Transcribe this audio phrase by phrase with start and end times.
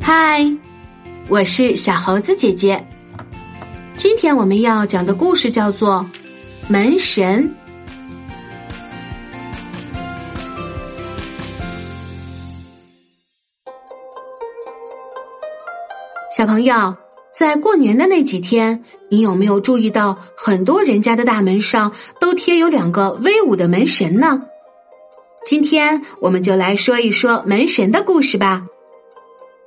[0.00, 0.44] 嗨，
[1.28, 2.86] 我是小猴子姐姐。
[3.96, 6.04] 今天我们要讲的故事叫做
[6.72, 7.44] 《门神》。
[16.36, 16.96] 小朋友，
[17.32, 24.42] 在过年的那几天，你有没有注意到很多人家的大门上都贴有两个威武的门神呢？
[25.44, 28.64] 今天我们就来说一说门神的故事吧。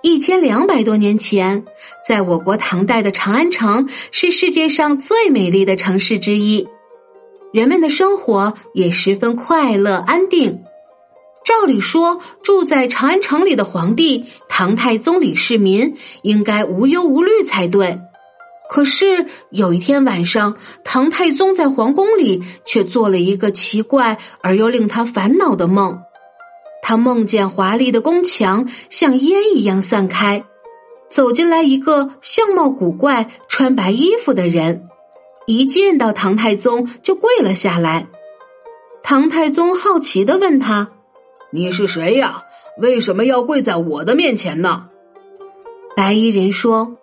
[0.00, 1.66] 一千两百多年前，
[2.06, 6.68] 在我国唐代的长安城是世界上最美丽的城市之一，
[7.52, 10.62] 人们的生活也十分快乐安定。
[11.44, 17.98] 照理说，住在长安城里的皇帝唐太宗李世民应该无忧无虑才对。
[18.68, 26.00] 可是有一天晚上，唐太宗在皇宫里却做了一个奇怪而又令他烦恼的梦。
[26.82, 30.44] 他梦见华丽的宫墙像烟一样散开，
[31.08, 34.88] 走进来一个相貌古怪、穿白衣服的人，
[35.46, 38.06] 一见到唐太宗就跪了下来。
[39.02, 40.90] 唐太宗好奇的问他
[41.50, 42.42] ：“你是谁呀？
[42.80, 44.88] 为什么要跪在我的面前呢？”
[45.96, 46.97] 白衣人说：“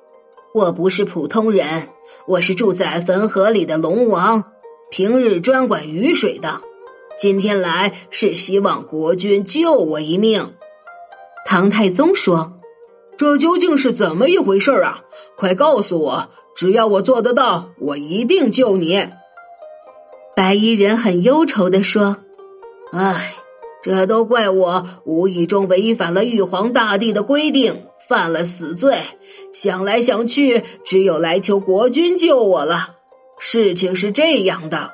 [0.56, 1.89] 我不是普通人，
[2.25, 4.53] 我是住在汾河里的龙王，
[4.89, 6.61] 平日专管雨水的。”
[7.20, 10.53] 今天来是希望国君救我一命。
[11.45, 12.61] 唐太宗说
[13.20, 15.03] ：“这究竟是怎么一回事啊？
[15.36, 16.30] 快告诉我！
[16.56, 19.09] 只要我做得到，我一定救你。”
[20.38, 22.16] 白衣人很忧愁的说
[22.95, 23.36] ：“唉，
[23.83, 28.98] 这都怪我无意中违反了玉皇大帝的规定，犯了死罪。
[29.53, 32.95] 想来想去，只有来求国君救我了。
[33.39, 34.92] 事情是这样的。”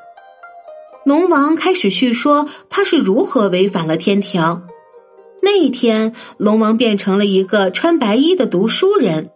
[1.03, 4.61] 龙王开始叙说他是如何违反了天条。
[5.41, 9.31] 那一天，龙王变成了一个穿白衣的读书人，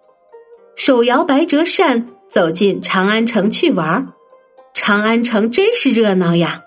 [0.76, 4.14] 手摇白折扇，走进长安城去玩。
[4.76, 6.62] 长安城真是热闹呀！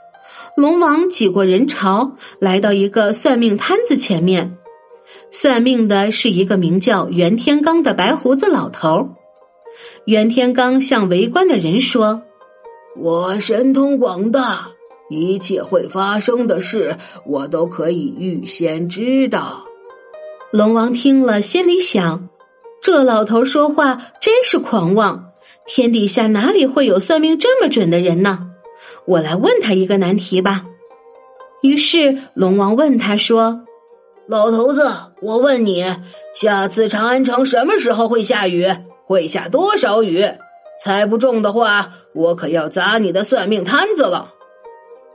[0.57, 4.59] 龙王挤过人潮，来到一个算命摊子前面。
[5.31, 9.11] 算命的是一个名叫袁天罡的白胡子老头。
[10.05, 12.23] 袁天罡向围观的人说
[12.97, 14.71] ：“我神通广大。”
[15.11, 19.65] 一切会发生的事，我都可以预先知道。
[20.53, 22.29] 龙王听了，心里想：
[22.83, 25.31] 这老头说话真是狂妄。
[25.67, 28.51] 天底下哪里会有算命这么准的人呢？
[29.07, 30.67] 我来问他一个难题吧。
[31.63, 33.63] 于是龙王问他说
[34.29, 34.87] ：“老头子，
[35.23, 35.83] 我问你，
[36.35, 38.69] 下次长安城什么时候会下雨？
[39.07, 40.23] 会下多少雨？
[40.85, 44.35] 猜不中的话，我可要砸你的算命摊子了。”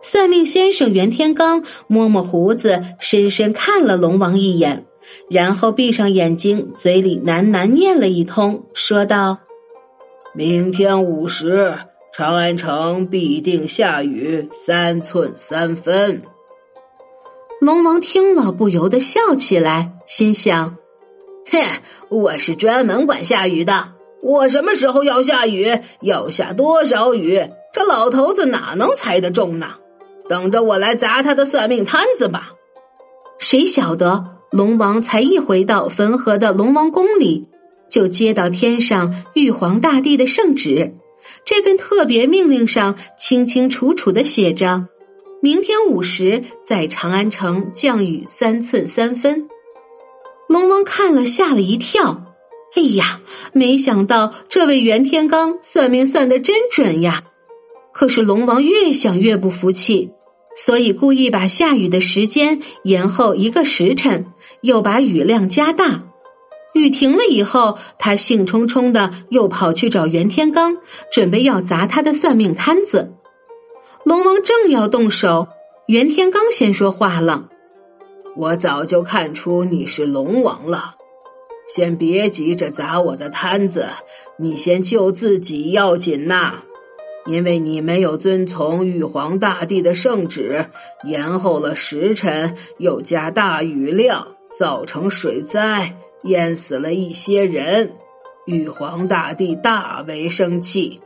[0.02, 4.88] 算命先生袁天罡摸摸胡子，深深看了龙王一眼，
[5.30, 9.38] 然后闭上眼睛，嘴里喃喃念了一通，说道
[10.34, 11.76] ：“明天午时，
[12.12, 16.24] 长安城必定下雨三寸三分。”
[17.64, 20.76] 龙王听了，不由得笑起来，心想
[21.50, 21.62] ：“哼，
[22.10, 29.76] 我是专门管下雨的，我什么时候要下雨，要下多少雨，这老头子哪能猜得中呢？”
[30.28, 32.52] 等着我来砸他的算命摊子吧！
[33.40, 37.48] 谁晓得龙王才一回到汾河的龙王宫里，
[37.90, 40.96] 就接到天上玉皇大帝的圣旨。
[41.46, 44.88] 这份特别命令上清清楚楚的写着：
[45.44, 49.50] 明天午时在长安城降雨三寸三分。
[50.48, 52.34] 龙王看了吓了一跳，
[52.78, 53.20] 哎呀，
[53.52, 57.24] 没想到这位袁天罡算命算的真准呀！
[57.92, 60.12] 可是龙王越想越不服气，
[60.56, 64.28] 所以故意把下雨的时间延后一个时辰，
[64.62, 66.06] 又把雨量加大。
[66.74, 70.78] 雨停了以后，他兴冲冲的又跑去找袁天罡，
[71.12, 73.16] 准备要砸他的算命摊子。
[74.04, 75.48] 龙王正要动手，
[75.88, 77.50] 袁天罡先说话了
[78.36, 80.96] ：“我早就看出你是龙王了，
[81.70, 83.88] 先别急着砸我的摊子，
[84.38, 86.64] 你先救自己要紧呐。”
[87.26, 90.66] 因为你没有遵从玉皇大帝的圣旨，
[91.06, 97.94] 延后了时辰，又加大雨量，造成水灾，淹死了一些人。
[98.46, 101.00] 玉皇大帝大为生气，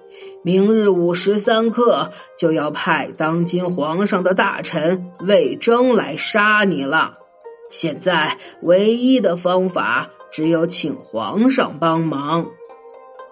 [0.43, 7.17] 明日午时三刻就要派当今皇上的大臣魏征来杀你了。
[7.69, 12.47] 现在唯一的方法只有请皇上帮忙。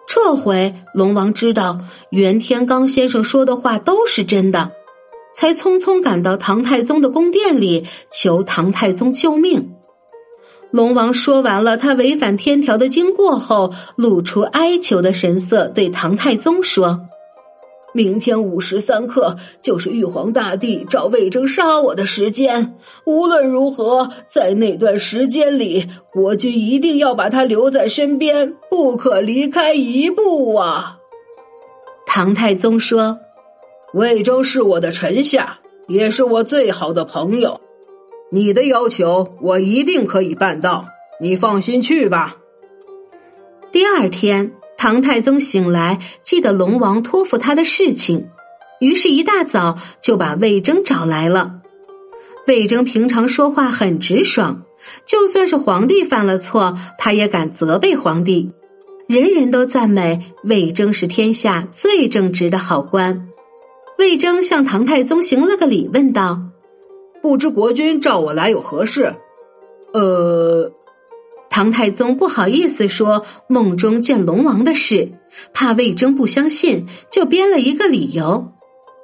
[0.07, 1.79] 这回龙王知道
[2.09, 4.71] 袁天罡先生说的话都是真的，
[5.33, 9.74] 才匆匆赶到唐太宗的宫殿里求唐太宗救命。
[10.75, 16.99] 龙王说完了他违反天条的经过后，露出哀求的神色，对唐太宗说
[17.95, 22.75] ：“明天午时三刻就是玉皇大帝找魏征杀我的时间。
[23.05, 30.97] 无论如何，在那段时间里，国君一定要把他留在身边，不可离开一步啊！”
[32.05, 33.17] 唐太宗说
[33.95, 35.57] ：“魏征是我的臣下，
[35.87, 37.61] 也是我最好的朋友。”
[38.31, 40.85] 你的要求我一定可以办到，
[41.21, 42.37] 你放心去吧。
[43.71, 48.27] 第二天，唐太宗醒来，记得龙王托付他的事情，
[48.79, 51.61] 于是，一大早就把魏征找来了。
[52.47, 54.63] 魏征平常说话很直爽，
[55.05, 58.51] 就算是皇帝犯了错，他也敢责备皇帝。
[59.07, 63.27] 人人都赞美魏征是天下最正直的好官。
[63.97, 66.41] 魏征向唐太宗行了个礼，问道。
[67.25, 69.15] 不知国君召我来有何事？
[69.93, 70.71] 呃，
[71.49, 75.13] 唐太宗不好意思说梦中见龙王的事，
[75.51, 78.53] 怕魏征不相信，就编了一个理由，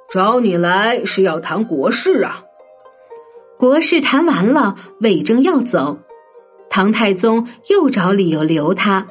[0.08, 2.44] 找你来是要谈国事啊。
[3.58, 5.98] 国事谈完了，魏征要走，
[6.70, 9.08] 唐太宗又找理由留他。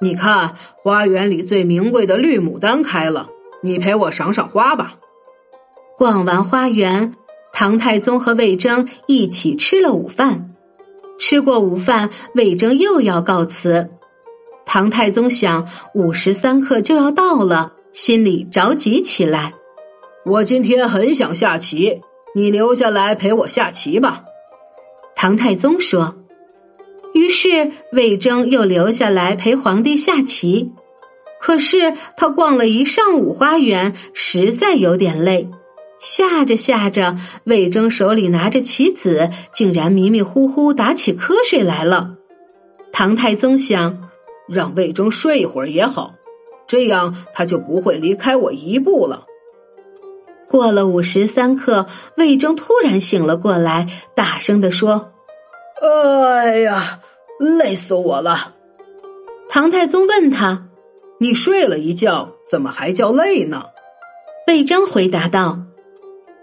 [0.00, 3.28] 你看，花园里最名贵的绿牡丹开了，
[3.62, 4.94] 你陪我赏赏花吧。
[5.98, 7.16] 逛完花园。
[7.52, 10.54] 唐太宗和魏征一起吃了午饭，
[11.18, 13.90] 吃过午饭，魏征又要告辞。
[14.64, 19.52] 唐太宗想午时三刻就要到了，心里着急起来。
[20.24, 22.00] 我今天很想下棋，
[22.34, 24.24] 你留下来陪我下棋吧。
[25.14, 26.16] 唐太宗说。
[27.12, 30.70] 于是魏征又留下来陪皇帝下棋。
[31.40, 35.50] 可是他逛了一上午花园，实在有点累。
[36.00, 37.14] 下着下着，
[37.44, 42.14] 魏征手里拿着棋子，竟然迷迷糊糊打起瞌睡来了。
[42.90, 44.08] 唐太宗想，
[44.48, 46.14] 让魏征睡一会儿也好，
[46.66, 49.26] 这样他就不会离开我一步了。
[50.48, 51.86] 过了午时三刻，
[52.16, 53.86] 魏征突然醒了过来，
[54.16, 55.12] 大声的说
[55.80, 57.00] ：“哎呀，
[57.38, 58.54] 累死我了！”
[59.50, 60.66] 唐太宗问他
[61.20, 63.64] ：“你睡了一觉，怎么还叫累呢？”
[64.48, 65.58] 魏征回答道。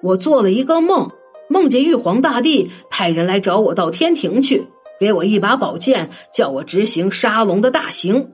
[0.01, 1.09] 我做了一个梦，
[1.49, 4.67] 梦见玉皇大帝派人来找我到天庭去，
[4.99, 8.29] 给我一把宝剑，叫我执行杀龙的大刑。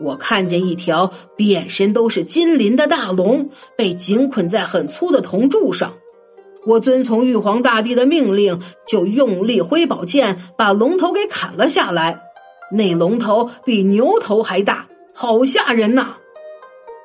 [0.00, 5.94] 我看见一条遍身都是金鳞的大龙被紧捆在很粗的铜柱上，
[6.66, 12.20] 我遵从玉皇大帝的命令，就用力挥宝剑，把龙头给砍了下来。
[12.72, 16.16] 那龙头比牛头还大，好吓人呐！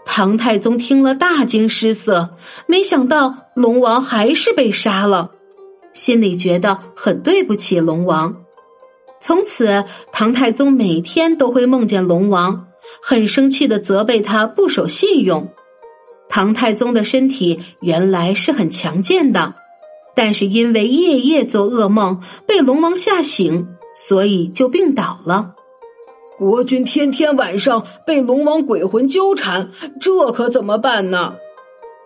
[0.06, 2.30] 唐太宗听了大惊失色，
[2.68, 5.31] 没想到龙王还是被杀了，
[5.94, 8.34] 心里觉得很对不起龙王。
[9.19, 12.68] 从此，唐太宗每天都会梦见龙王，
[13.02, 15.50] 很生气的责备他不守信用。
[16.30, 19.56] 唐太宗的身体原来是很强健的，
[20.16, 25.56] 但是因为夜夜做噩梦，被龙王吓醒，所以就病倒了。
[26.38, 29.70] 国君天天晚上被龙王鬼魂纠缠，
[30.02, 31.36] 这可怎么办呢？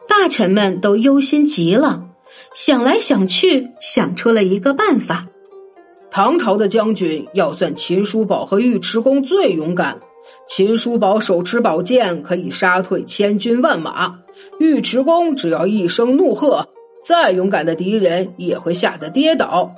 [0.08, 2.04] 大臣们都忧心极了，
[2.54, 5.26] 想来想去，想出了一个办法。
[6.12, 10.00] 唐朝的将军要算秦叔宝和尉迟恭最勇敢。
[10.48, 14.19] 秦叔宝手持宝剑，可以杀退千军万马；
[14.59, 16.68] 尉迟恭只要一声怒喝，
[17.04, 19.74] 再勇敢的敌人也会吓得跌倒。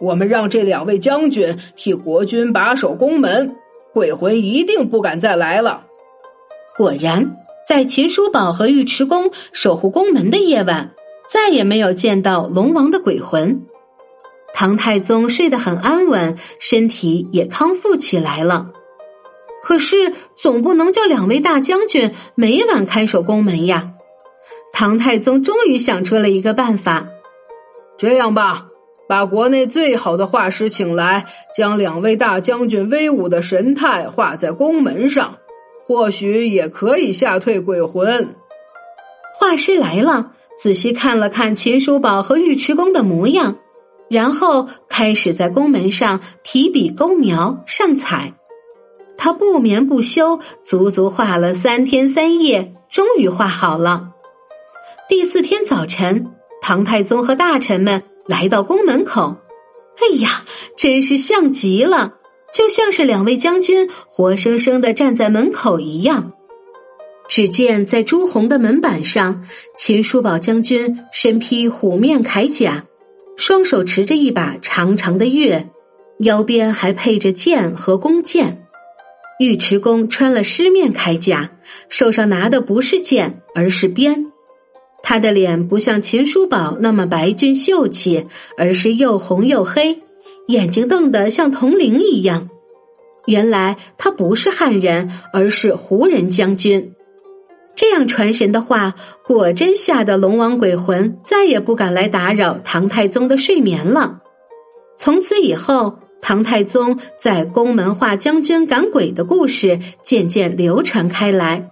[0.00, 3.54] 我们让这两位将军替国君把守宫门。
[3.92, 5.84] 鬼魂一定不敢再来了。
[6.76, 7.36] 果然，
[7.68, 10.92] 在秦叔宝和尉迟恭守护宫门的夜晚，
[11.28, 13.66] 再也没有见到龙王的鬼魂。
[14.54, 18.70] 唐太宗睡得很安稳，身体也康复起来了。
[19.62, 23.92] 可是，总不能叫两位大将军每晚看守宫门呀。
[24.72, 27.06] 唐太宗终于想出了一个办法，
[27.96, 28.68] 这样吧。
[29.12, 35.36] 把国内最好的画师请来，将两位大将军威武的神态画在宫门上，
[35.86, 38.34] 或许也可以吓退鬼魂。
[39.38, 43.58] 画师来了，仔细看了看秦叔宝和尉迟恭的模样，
[44.08, 48.32] 然后开始在宫门上提笔勾描上彩。
[49.18, 54.08] 他不眠不休，足足画了三天三夜，终于画好了。
[55.06, 56.28] 第四天早晨，
[56.62, 58.02] 唐太宗和大臣们。
[58.32, 59.36] 来到宫门口，
[59.98, 62.14] 哎呀，真是像极了，
[62.54, 66.32] 就像是两位将军活生生的站在门口一样。
[67.28, 69.44] 只见在朱红的门板上，
[69.76, 72.86] 秦叔宝将军身披虎面铠甲，
[73.36, 75.66] 双手持着一把长长的钺，
[76.20, 78.66] 腰边还配着剑和弓箭。
[79.40, 81.50] 尉迟恭穿了狮面铠甲，
[81.90, 84.31] 手上拿的不是剑，而是鞭。
[85.02, 90.02] 他的脸不像秦叔宝那么白俊秀气，而是又红又黑，
[90.48, 92.48] 眼睛瞪得像铜铃一样。
[93.26, 96.94] 原来他不是汉人，而是胡人将军。
[97.74, 98.94] 这样传神的话，
[99.26, 104.20] 果真吓得龙王鬼魂再也不敢来打扰唐太宗的睡眠了。
[104.98, 111.70] 从此以后，唐太宗在宫门画将军赶鬼的故事渐渐流传开来，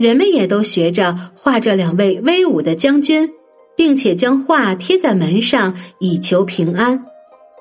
[0.00, 3.30] 人们也都学着画这两位威武的将军，
[3.76, 7.04] 并且将画贴在门上，以求平安。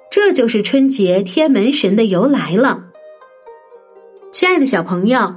[0.10, 2.86] 这就是春节贴门神的由来了。
[4.32, 5.34] 亲爱的小朋友，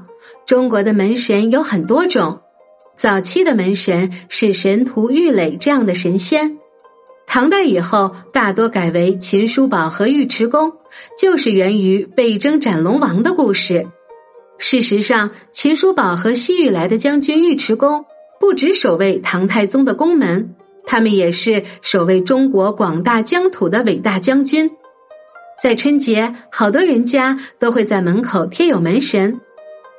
[0.46, 2.38] 中国的门神有很多种。
[2.94, 6.56] 早期的门神是神荼、郁垒这样的神仙，
[7.26, 10.72] 唐代以后大多改为秦叔宝和尉迟恭，
[11.20, 13.88] 就是源于北征斩龙王的故事。
[14.64, 18.04] 事实上，秦叔宝和西域来的将军尉迟恭
[18.38, 20.54] 不止守卫唐太宗的宫门，
[20.86, 24.70] 他们也是守卫中国广大疆土的伟大将军。
[25.60, 29.40] 在春节，好多人家都会在门口贴有门神。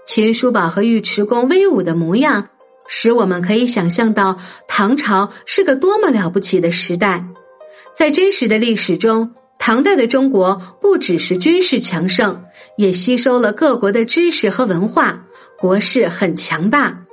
[0.06, 2.48] 秦叔宝和尉迟恭威武的模样，
[2.88, 4.38] 使我们可以想象到
[4.70, 7.26] 唐朝是个多么了不起的时代。
[7.94, 9.34] 在真实的历史中，
[9.66, 12.44] 唐代的中国不只是军事强盛，
[12.76, 15.26] 也吸收了各国的知识和文化，
[15.58, 17.06] 国势很强大。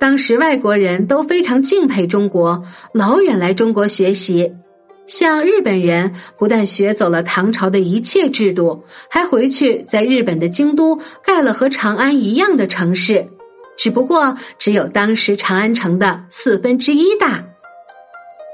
[0.00, 4.54] 当时外国人都非常敬佩中国，老远来中国学习。
[5.06, 13.28] 像日本人不但学走了唐朝的一切制度，还回去在日本的京都盖了和长安一样的城市，
[13.76, 17.44] 只不过只有当时长安城的四分之一大。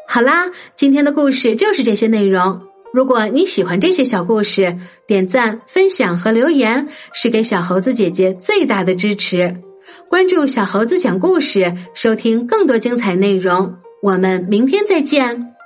[0.09, 2.68] 好啦，今天的故事就是这些内容。
[2.93, 4.77] 如果你喜欢这些小故事，
[5.07, 9.55] 点赞、分享和留言是给小猴子姐姐最大的支持。
[10.09, 13.75] 关注小猴子讲故事，收听更多精彩内容。
[14.03, 15.58] 我们明天再见。